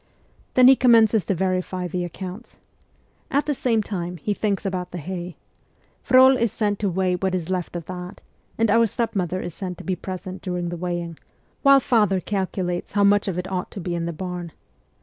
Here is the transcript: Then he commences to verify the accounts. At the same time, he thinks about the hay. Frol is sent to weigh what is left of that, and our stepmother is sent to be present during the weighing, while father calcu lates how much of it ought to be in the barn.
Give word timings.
Then 0.55 0.67
he 0.67 0.75
commences 0.75 1.25
to 1.25 1.35
verify 1.35 1.87
the 1.87 2.03
accounts. 2.03 2.57
At 3.29 3.45
the 3.45 3.53
same 3.53 3.83
time, 3.83 4.17
he 4.17 4.33
thinks 4.33 4.65
about 4.65 4.89
the 4.89 4.97
hay. 4.97 5.35
Frol 6.01 6.35
is 6.35 6.51
sent 6.51 6.79
to 6.79 6.89
weigh 6.89 7.13
what 7.15 7.35
is 7.35 7.51
left 7.51 7.75
of 7.75 7.85
that, 7.85 8.19
and 8.57 8.71
our 8.71 8.87
stepmother 8.87 9.43
is 9.43 9.53
sent 9.53 9.77
to 9.77 9.83
be 9.83 9.95
present 9.95 10.41
during 10.41 10.69
the 10.69 10.75
weighing, 10.75 11.19
while 11.61 11.79
father 11.79 12.19
calcu 12.19 12.65
lates 12.65 12.93
how 12.93 13.03
much 13.03 13.27
of 13.27 13.37
it 13.37 13.51
ought 13.51 13.69
to 13.69 13.79
be 13.79 13.93
in 13.93 14.07
the 14.07 14.11
barn. 14.11 14.53